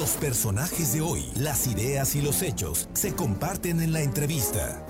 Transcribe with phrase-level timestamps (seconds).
[0.00, 4.82] Los personajes de hoy, las ideas y los hechos se comparten en la entrevista.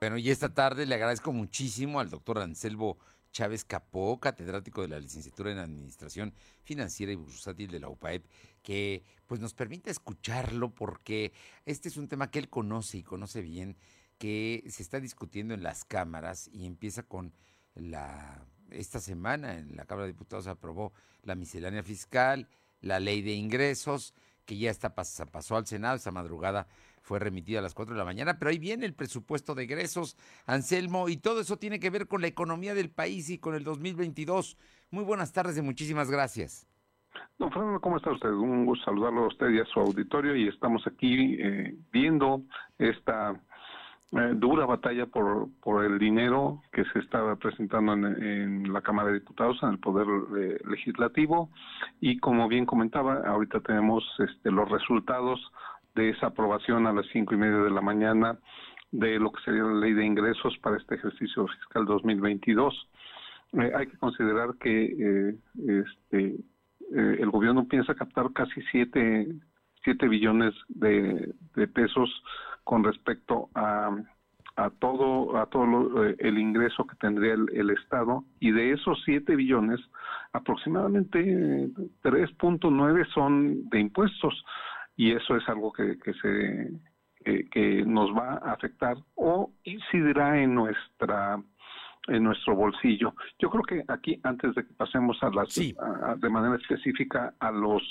[0.00, 2.96] Bueno, y esta tarde le agradezco muchísimo al doctor Anselmo
[3.32, 6.32] Chávez Capó, catedrático de la licenciatura en Administración
[6.62, 8.24] Financiera y Bursátil de la UPAEP,
[8.62, 11.34] que pues nos permite escucharlo porque
[11.66, 13.76] este es un tema que él conoce y conoce bien,
[14.16, 17.34] que se está discutiendo en las cámaras y empieza con
[17.74, 22.48] la esta semana en la Cámara de Diputados aprobó la miscelánea fiscal,
[22.80, 26.66] la ley de ingresos, que ya está pasó al Senado, esta madrugada
[27.06, 30.16] fue remitida a las 4 de la mañana, pero ahí viene el presupuesto de egresos,
[30.44, 33.62] Anselmo, y todo eso tiene que ver con la economía del país y con el
[33.62, 34.56] 2022.
[34.90, 36.66] Muy buenas tardes y muchísimas gracias.
[37.38, 38.30] Don Fernando, ¿cómo está usted?
[38.30, 42.42] Un gusto saludarlo a usted y a su auditorio y estamos aquí eh, viendo
[42.78, 43.40] esta
[44.18, 49.20] eh, dura batalla por, por el dinero que se estaba presentando en, la Cámara de
[49.20, 50.06] Diputados, en el Poder
[50.38, 51.50] eh, Legislativo
[52.00, 55.40] y como bien comentaba, ahorita tenemos este, los resultados
[55.94, 58.38] de esa aprobación a las cinco y media de la mañana
[58.92, 62.88] de lo que sería la ley de ingresos para este ejercicio fiscal 2022.
[63.54, 66.36] Eh, hay que considerar que eh, este,
[66.94, 69.28] eh, el gobierno piensa captar casi siete,
[69.84, 71.34] siete billones de,
[71.74, 72.10] pesos
[72.66, 73.96] con respecto a,
[74.56, 79.36] a todo a todo el ingreso que tendría el, el, Estado y de esos siete
[79.36, 79.78] billones
[80.32, 81.68] aproximadamente
[82.02, 84.44] 3.9 son de impuestos
[84.96, 86.72] y eso es algo que, que se
[87.52, 91.40] que, nos va a afectar o incidirá en nuestra
[92.08, 93.14] en nuestro bolsillo.
[93.38, 97.82] Yo creo que aquí antes de que pasemos a las de manera específica a los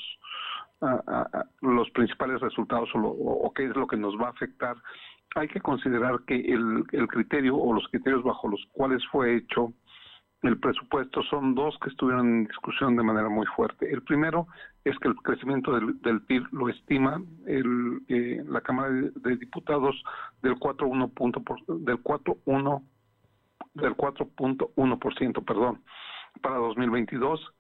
[0.82, 4.76] a, los principales resultados o, o, qué es lo que nos va a afectar,
[5.36, 9.74] hay que considerar que el, criterio o los criterios bajo los cuales fue hecho
[10.44, 13.92] el presupuesto son dos que estuvieron en discusión de manera muy fuerte.
[13.92, 14.48] El primero
[14.84, 20.04] es que el crecimiento del, PIB lo estima el, eh, la Cámara de, Diputados
[20.44, 22.84] del 4.1 punto del 4.1
[23.74, 25.82] del 4.1%, perdón,
[26.42, 27.54] para 2022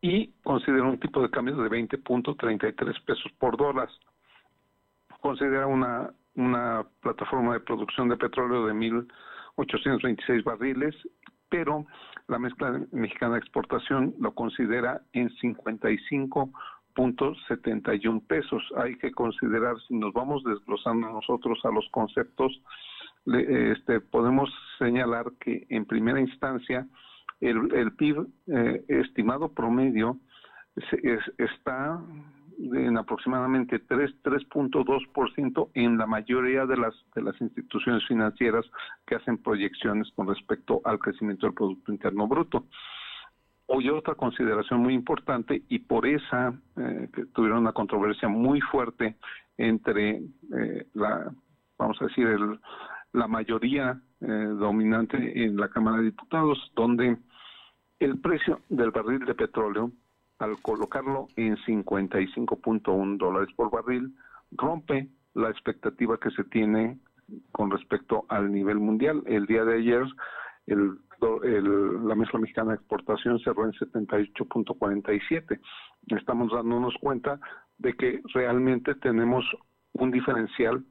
[0.00, 3.88] y considera un tipo de cambio de 20.33 pesos por dólar.
[5.20, 10.94] Considera una una plataforma de producción de petróleo de 1.826 barriles
[11.50, 11.84] pero
[12.28, 18.62] la mezcla mexicana de exportación lo considera en 55.71 pesos.
[18.76, 22.58] Hay que considerar, si nos vamos desglosando nosotros a los conceptos,
[23.26, 26.86] este, podemos señalar que en primera instancia
[27.40, 30.18] el, PIB eh, estimado promedio
[31.38, 32.00] está
[32.58, 38.64] en aproximadamente 3 3.2% en la mayoría de las de las instituciones financieras
[39.06, 42.66] que hacen proyecciones con respecto al crecimiento del producto interno bruto.
[43.66, 49.16] Hoy otra consideración muy importante y por esa eh, que tuvieron una controversia muy fuerte
[49.56, 51.32] entre eh, la
[51.78, 52.60] vamos a decir el,
[53.12, 57.16] la mayoría eh, dominante en la Cámara de Diputados donde
[58.00, 59.92] el precio del barril de petróleo
[60.38, 64.16] al colocarlo en 55.1 dólares por barril,
[64.52, 66.98] rompe la expectativa que se tiene
[67.52, 69.22] con respecto al nivel mundial.
[69.26, 70.02] El día de ayer,
[70.66, 75.60] el, la mezcla mexicana de exportación cerró en 78.47.
[76.08, 77.38] Estamos dándonos cuenta
[77.76, 79.44] de que realmente tenemos
[79.92, 80.82] un diferencial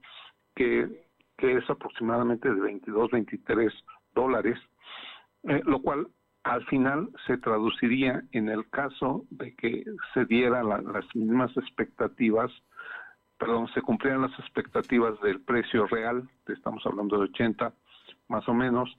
[0.55, 3.73] que, es aproximadamente de 22, 23
[4.13, 4.59] dólares,
[5.43, 6.07] eh, lo cual
[6.49, 9.83] al final se traduciría en el caso de que
[10.15, 12.51] se dieran las mismas expectativas,
[13.37, 17.71] perdón, se cumplieran las expectativas del precio real, estamos hablando de 80
[18.29, 18.89] más o menos,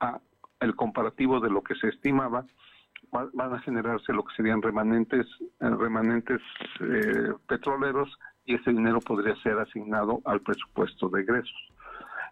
[0.00, 0.20] a
[0.60, 2.44] el comparativo de lo que se estimaba,
[3.10, 5.26] van a generarse lo que serían remanentes,
[5.60, 6.42] eh, remanentes
[6.80, 11.72] eh, petroleros y ese dinero podría ser asignado al presupuesto de egresos.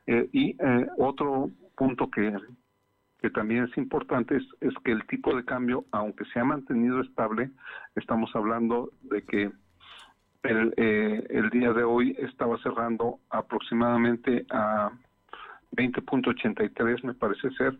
[0.06, 0.56] Eh, y
[0.98, 2.36] otro punto que,
[3.20, 7.50] que también es importante es, que el tipo de cambio, aunque se ha mantenido estable,
[7.94, 9.50] estamos hablando de que
[10.42, 14.90] el, eh, el día de hoy estaba cerrando aproximadamente a
[15.72, 17.76] 20.83 me parece ser.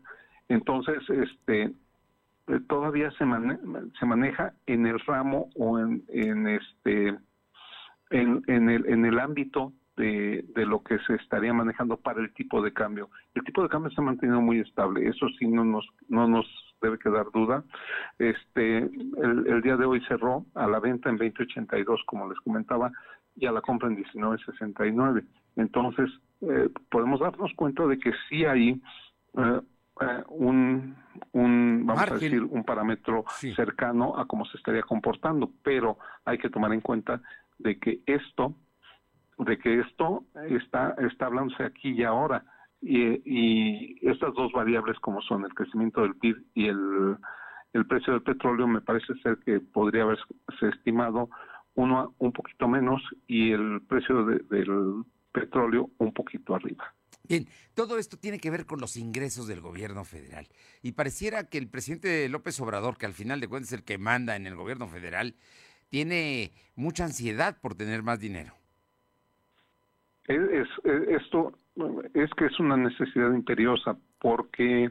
[0.49, 1.63] Entonces, este
[2.49, 3.25] eh, todavía se,
[3.99, 7.17] se maneja en el ramo o en, en este
[8.11, 12.33] en, en, el, en el ámbito de, de, lo que se estaría manejando para el
[12.35, 13.11] tipo de cambio.
[13.35, 16.47] El tipo de cambio se ha mantenido muy estable, eso sí no nos, no nos
[16.83, 17.65] debe quedar duda.
[18.19, 22.93] Este, el, día de hoy cerró a la venta en 20.82, como les comentaba,
[23.35, 25.25] y a la compra en 19.69.
[25.57, 26.11] Entonces,
[26.43, 28.81] eh, podemos darnos cuenta de que sí hay
[29.37, 29.61] eh,
[30.01, 30.97] eh, un,
[31.33, 36.51] un, vamos a decir, un parámetro cercano a cómo se estaría comportando, pero hay que
[36.51, 37.21] tomar en cuenta
[37.59, 38.55] de que esto,
[39.39, 42.45] de que esto está, hablándose aquí y ahora,
[42.81, 47.17] y, estas dos variables como son el crecimiento del PIB y el,
[47.73, 50.25] el precio del petróleo, me parece ser que podría haberse
[50.73, 51.29] estimado
[51.75, 56.95] uno un poquito menos y el precio del petróleo un poquito arriba.
[57.29, 60.49] Bien, todo esto tiene que ver con los ingresos del gobierno federal.
[60.83, 63.99] Y pareciera que el presidente López Obrador, que al final de cuentas es el que
[63.99, 65.35] manda en el gobierno federal,
[65.89, 68.55] tiene mucha ansiedad por tener más dinero.
[70.29, 70.69] Es,
[71.09, 71.53] esto
[72.15, 74.91] es que es una necesidad imperiosa porque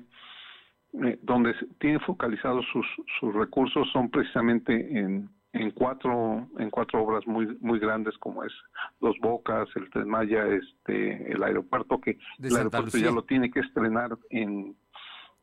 [1.03, 2.85] eh, donde tiene focalizados sus,
[3.19, 8.51] sus recursos son precisamente en en cuatro en cuatro obras muy muy grandes como es
[8.99, 13.61] Los Bocas, el Tren Maya, este el aeropuerto que el aeropuerto ya lo tiene que
[13.61, 14.75] estrenar en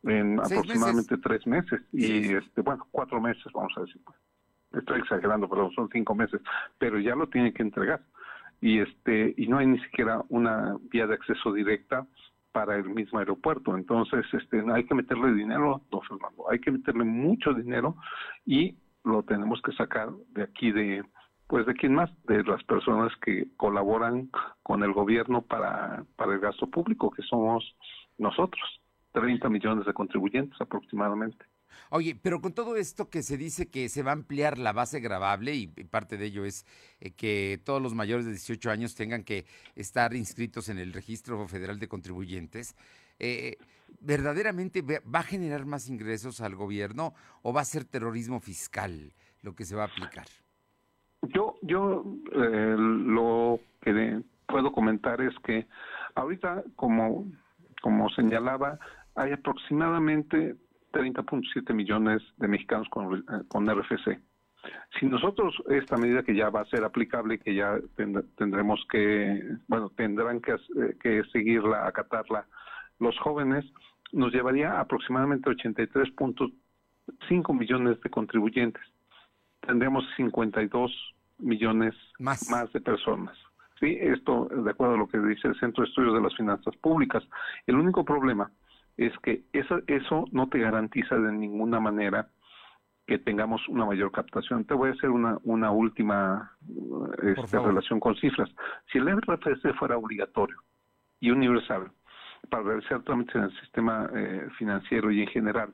[0.03, 1.81] en aproximadamente tres meses.
[1.91, 4.01] Y este bueno cuatro meses vamos a decir
[4.73, 6.41] estoy exagerando pero son cinco meses
[6.77, 8.01] pero ya lo tiene que entregar
[8.63, 12.07] y este y no hay ni siquiera una vía de acceso directa
[12.53, 13.75] para el mismo aeropuerto.
[13.75, 17.97] Entonces, este, hay que meterle dinero, don Fernando, hay que meterle mucho dinero
[18.45, 21.03] y lo tenemos que sacar de aquí de
[21.47, 24.29] pues de quién más de las personas que colaboran
[24.63, 27.75] con el gobierno para para el gasto público que somos
[28.17, 28.63] nosotros
[29.11, 31.45] 30 millones de contribuyentes aproximadamente
[31.89, 34.99] Oye, pero con todo esto que se dice que se va a ampliar la base
[34.99, 36.65] grabable y parte de ello es
[36.99, 41.47] eh, que todos los mayores de 18 años tengan que estar inscritos en el Registro
[41.47, 42.75] Federal de Contribuyentes,
[43.19, 43.57] eh,
[43.99, 49.55] ¿verdaderamente va a generar más ingresos al gobierno o va a ser terrorismo fiscal lo
[49.55, 50.25] que se va a aplicar?
[51.21, 52.03] Yo, yo
[52.33, 55.67] eh, lo que puedo comentar es que
[56.15, 57.25] ahorita, como,
[57.81, 58.77] como señalaba,
[59.15, 60.55] hay aproximadamente
[60.93, 64.19] 30.7 millones de mexicanos con, eh, con RFC.
[64.97, 67.77] Si nosotros esta medida que ya va a ser aplicable, que ya
[68.37, 72.45] tendremos que, bueno, tendrán que, eh, que seguirla, acatarla
[72.99, 73.65] los jóvenes,
[74.13, 78.83] nos llevaría aproximadamente 83.5 millones de contribuyentes.
[79.59, 83.37] Tendríamos 52 millones más, más de personas.
[83.79, 86.73] Sí, esto de acuerdo a lo que dice el Centro de Estudios de las Finanzas
[86.77, 87.21] Públicas.
[87.67, 88.49] El único problema
[88.97, 92.29] es que eso, eso no te garantiza de ninguna manera
[93.05, 94.65] que tengamos una mayor captación.
[94.65, 96.51] Te voy a hacer una, una última
[97.21, 98.49] este, relación con cifras.
[98.91, 100.57] Si el RFC fuera obligatorio
[101.19, 101.91] y universal,
[102.49, 105.73] para realizar trámites en el sistema eh, financiero y en general.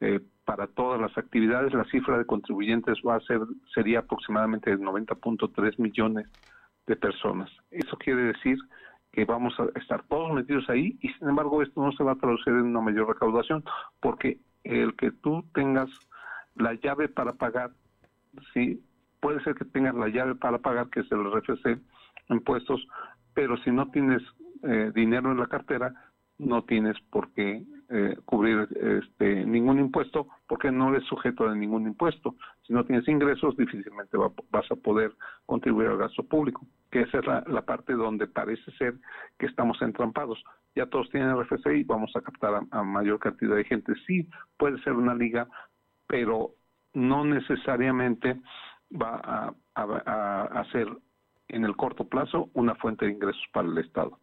[0.00, 3.40] Eh, para todas las actividades, la cifra de contribuyentes va a ser
[3.74, 6.26] sería aproximadamente de 90.3 millones
[6.86, 7.50] de personas.
[7.70, 8.58] Eso quiere decir
[9.18, 12.18] que vamos a estar todos metidos ahí y sin embargo esto no se va a
[12.18, 13.64] traducir en una mayor recaudación
[13.98, 15.90] porque el que tú tengas
[16.54, 17.72] la llave para pagar,
[18.54, 18.80] sí,
[19.18, 21.80] puede ser que tengas la llave para pagar, que es el RFC,
[22.28, 22.86] impuestos,
[23.34, 24.22] pero si no tienes
[24.62, 25.92] eh, dinero en la cartera,
[26.38, 31.88] no tienes por qué eh, cubrir este, ningún impuesto porque no eres sujeto de ningún
[31.88, 32.36] impuesto.
[32.68, 35.12] Si no tienes ingresos, difícilmente vas a poder
[35.44, 38.94] contribuir al gasto público, que esa es la, parte donde parece ser
[39.38, 40.42] que estamos entrampados.
[40.74, 43.92] Ya todos tienen RFC y vamos a captar a, mayor cantidad de gente.
[44.06, 45.48] Sí, puede ser una liga,
[46.06, 46.54] pero
[46.94, 48.40] no necesariamente
[48.90, 50.88] va a, a, a ser
[51.48, 54.18] en el corto plazo una fuente de ingresos para el Estado.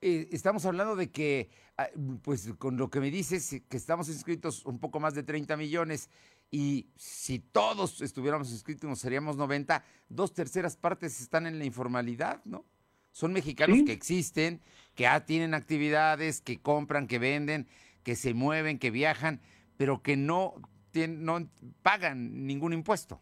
[0.00, 1.88] Eh, estamos hablando de que, ah,
[2.22, 6.08] pues con lo que me dices, que estamos inscritos un poco más de 30 millones
[6.50, 12.64] y si todos estuviéramos inscritos seríamos 90, dos terceras partes están en la informalidad, ¿no?
[13.10, 14.60] Son mexicanos que existen,
[14.94, 17.66] que ya tienen actividades, que compran, que venden,
[18.04, 19.40] que se mueven, que viajan,
[19.76, 20.54] pero que no,
[20.92, 21.48] tienen, no
[21.82, 23.20] pagan ningún impuesto.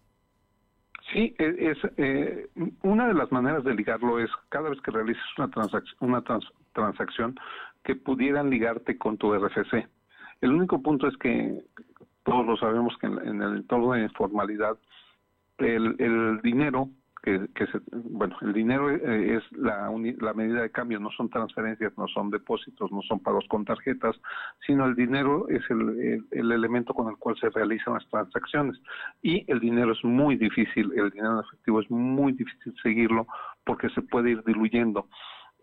[1.13, 2.49] Sí, e, es, eh,
[2.83, 6.23] una de las maneras de ligarlo es cada vez que realices una, transacción, una
[6.77, 7.35] transacción
[7.83, 9.89] que pudieran ligarte con tu RFC.
[10.43, 11.65] El único punto es que
[12.23, 14.77] todos lo sabemos que en, el entorno de informalidad
[15.59, 16.91] el, el dinero
[17.23, 19.91] que, se, bueno, el dinero eh, es la,
[20.21, 24.15] la medida de cambio, no son transferencias, no son depósitos, no son pagos con tarjetas,
[24.65, 28.81] sino el dinero es el, el, elemento con el cual se realizan las transacciones.
[29.23, 33.27] Y el dinero es muy difícil, el dinero en efectivo es muy difícil seguirlo
[33.65, 35.09] porque se puede ir diluyendo.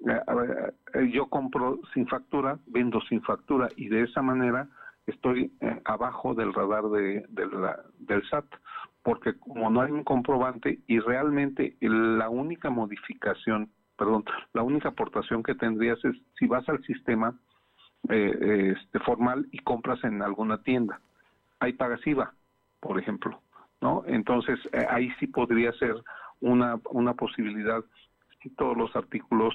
[0.08, 4.68] Eh, eh, yo compro sin factura, vendo sin factura y de esa manera
[5.06, 5.52] estoy
[5.86, 7.26] abajo del radar de,
[8.00, 8.46] del SAT
[9.04, 14.24] porque como no hay un comprobante y realmente la única modificación, perdón,
[14.54, 17.38] la única aportación que tendrías es si vas al sistema
[18.10, 21.00] eh, este, formal y compras en alguna tienda.
[21.60, 22.34] Hay pagas IVA,
[22.80, 23.42] por ejemplo,
[23.82, 24.04] ¿no?
[24.08, 25.96] Entonces eh, ahí sí podría ser
[26.40, 27.84] una, una posibilidad
[28.42, 29.54] si todos los artículos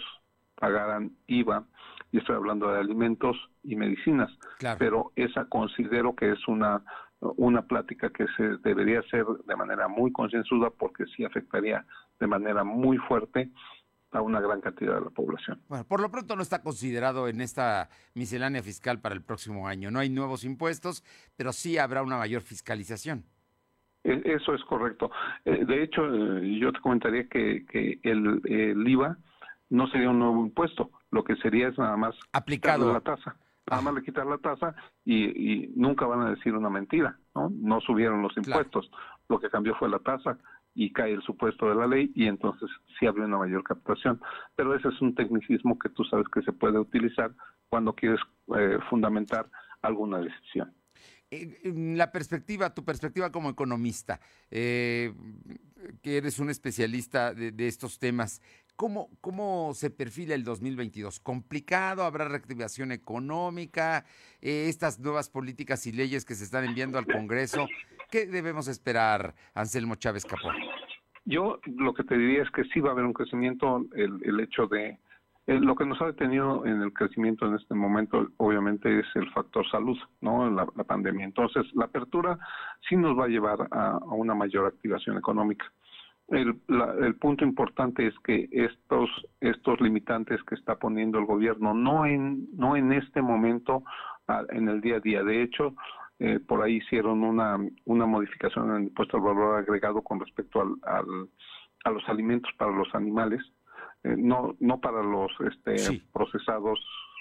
[0.59, 1.65] pagaran IVA,
[2.11, 4.31] y estoy hablando de alimentos y medicinas,
[4.79, 6.83] pero esa considero que es una
[7.21, 11.85] una plática que se debería hacer de manera muy concienzuda porque sí afectaría
[12.21, 13.51] de manera muy fuerte
[14.13, 15.61] a una gran cantidad de la población.
[15.69, 19.91] Bueno, por lo pronto no está considerado en esta miscelánea fiscal para el próximo año.
[19.91, 21.05] No hay nuevos impuestos,
[21.37, 23.25] pero sí habrá una mayor fiscalización.
[24.05, 25.11] E, eso es correcto.
[25.45, 29.19] Eh, de hecho, eh, yo te comentaría que, que el, el, IVA
[29.71, 33.37] no sería un nuevo impuesto, lo que sería es nada más aplicado la tasa.
[33.71, 37.51] Nada más le quitar la tasa y, y, nunca van a decir una mentira, ¿no?
[37.51, 38.91] No subieron los impuestos,
[39.29, 40.39] lo que cambió fue la tasa
[40.75, 44.21] y cae el supuesto de la ley y entonces sí habría una mayor captación.
[44.57, 47.33] Pero ese es un tecnicismo que tú sabes que se puede utilizar
[47.69, 48.21] cuando quieres
[48.57, 49.51] eh, fundamentar
[49.83, 50.73] alguna decisión.
[51.63, 54.19] La perspectiva, tu perspectiva como economista,
[54.51, 55.13] eh,
[56.01, 58.41] que eres un especialista de, estos temas,
[58.79, 61.19] ¿cómo, ¿cómo se perfila el 2022?
[61.19, 62.05] ¿Complicado?
[62.05, 64.05] ¿Habrá reactivación económica?
[64.41, 67.67] Eh, ¿Estas nuevas políticas y leyes que se están enviando al Congreso?
[68.11, 70.51] ¿Qué debemos esperar, Anselmo Chávez Capó?
[71.25, 74.41] Yo lo que te diría es que sí va a haber un crecimiento, el, el
[74.41, 74.99] hecho de
[75.49, 79.69] lo que nos ha detenido en el crecimiento en este momento, obviamente, es el factor
[79.71, 80.51] salud, ¿no?
[80.51, 81.25] La, pandemia.
[81.25, 82.39] Entonces, la apertura
[82.87, 85.65] sí nos va a llevar a, una mayor activación económica.
[86.29, 86.61] El,
[87.01, 89.09] el, punto importante es que estos
[89.41, 93.83] estos limitantes que está poniendo el gobierno no en no en este momento
[94.51, 95.23] en el día a día.
[95.23, 95.75] De hecho
[96.19, 100.61] eh, por ahí hicieron una una modificación en el impuesto al valor agregado con respecto
[100.61, 101.29] al, al
[101.85, 103.41] a los alimentos para los animales
[104.05, 106.79] eh, no no para los este, procesados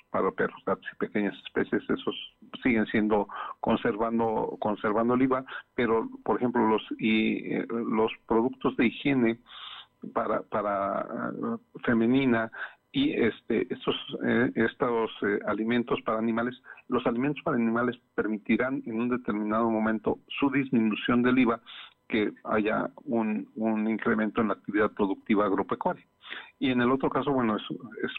[0.09, 2.15] para perros, gatos y pequeñas especies, esos
[2.63, 3.27] siguen siendo
[3.59, 5.45] conservando conservando el IVA,
[5.75, 9.39] pero por ejemplo los y eh, los productos de higiene
[10.13, 12.51] para para uh, femenina
[12.91, 13.95] y este estos
[14.25, 15.11] eh, estos
[15.45, 16.55] alimentos para animales
[16.87, 21.59] los alimentos para animales permitirán en un determinado momento su disminución del IVA
[22.07, 26.05] que haya un, un incremento en la actividad productiva agropecuaria
[26.59, 27.61] y en el otro caso, bueno, es,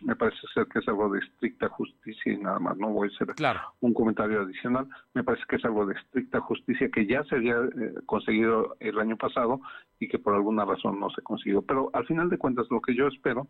[0.03, 3.15] me parece ser que es algo de estricta justicia y nada más, no voy a
[3.15, 3.35] hacer
[3.81, 7.57] un comentario adicional, me parece que es algo de estricta justicia que ya se había
[7.57, 9.61] eh, conseguido el año pasado
[9.99, 11.63] y que por alguna razón no se consiguió.
[11.63, 13.49] Pero al final de cuentas, lo que yo espero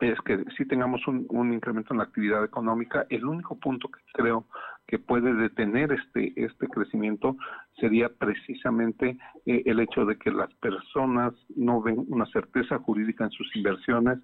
[0.00, 3.06] es que si tengamos un, un, incremento en la actividad económica.
[3.08, 4.46] El único punto que creo
[4.88, 7.36] que puede detener este, este crecimiento
[7.78, 13.30] sería precisamente eh, el hecho de que las personas no ven una certeza jurídica en
[13.30, 14.18] sus inversiones.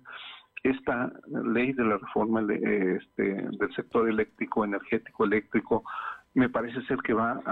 [0.62, 1.12] Esta
[1.44, 5.84] ley de la reforma este, del sector eléctrico, energético, eléctrico,
[6.32, 7.42] me parece ser que va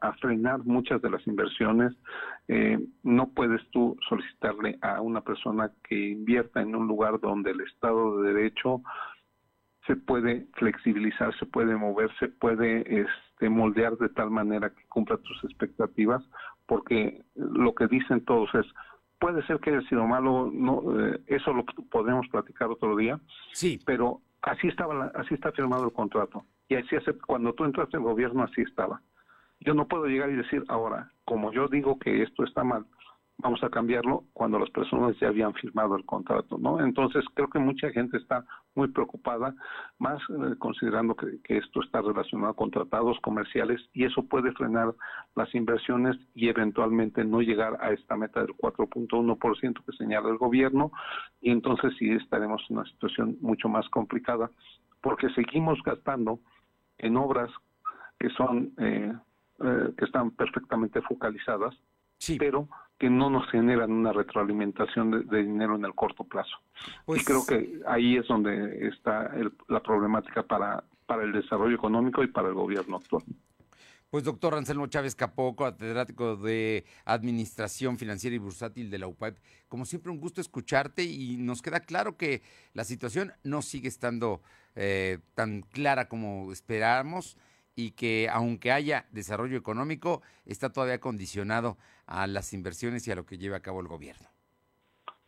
[0.00, 1.92] a frenar muchas de las inversiones.
[2.48, 7.60] Eh, no puedes tú solicitarle a una persona que invierta en un lugar donde el
[7.60, 8.82] Estado de Derecho
[9.86, 15.18] se puede flexibilizar, se puede mover, se puede este, moldear de tal manera que cumpla
[15.18, 16.22] tus expectativas,
[16.66, 18.66] porque lo que dicen todos es,
[19.18, 23.20] puede ser que haya sido malo, no, eh, eso lo podemos platicar otro día,
[23.52, 23.78] sí.
[23.84, 28.02] pero así estaba, así está firmado el contrato y así hace, cuando tú entraste en
[28.02, 29.00] gobierno así estaba.
[29.60, 32.86] Yo no puedo llegar y decir ahora, como yo digo que esto está mal,
[33.38, 36.80] vamos a cambiarlo cuando las personas ya habían firmado el contrato, ¿no?
[36.80, 39.54] Entonces creo que mucha gente está muy preocupada,
[39.98, 44.94] más eh, considerando que, esto está relacionado con tratados comerciales y eso puede frenar
[45.34, 50.92] las inversiones y eventualmente no llegar a esta meta del 4.1% que señala el gobierno
[51.40, 54.50] y entonces sí estaremos en una situación mucho más complicada
[55.00, 56.38] porque seguimos gastando
[56.98, 57.50] en obras
[58.18, 59.12] que son eh,
[59.60, 61.74] eh, que están perfectamente focalizadas,
[62.38, 66.56] pero que no nos generan una retroalimentación de, dinero en el corto plazo.
[67.04, 69.30] Pues, y creo que ahí es donde está
[69.68, 73.24] la problemática para, para el desarrollo económico y para el gobierno actual.
[74.14, 79.84] Pues doctor Anselmo Chávez Capoco, catedrático de Administración Financiera y Bursátil de la UPAEP, como
[79.86, 82.40] siempre un gusto escucharte y nos queda claro que
[82.74, 84.40] la situación no sigue estando
[84.76, 87.36] eh, tan clara como esperábamos
[87.76, 91.76] y que aunque haya desarrollo económico, está todavía condicionado
[92.06, 94.28] a las inversiones y a lo que lleve a cabo el gobierno.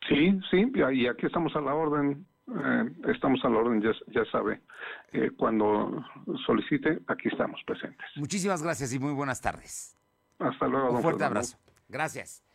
[0.08, 4.60] Sí, sí, y aquí estamos a la orden, eh, estamos a la orden, ya, sabe,
[5.12, 6.04] eh, cuando
[6.46, 8.06] solicite, aquí estamos presentes.
[8.14, 9.98] Muchísimas gracias y muy buenas tardes.
[10.38, 10.92] Hasta luego.
[10.92, 11.58] Un fuerte abrazo.
[11.88, 12.45] Gracias.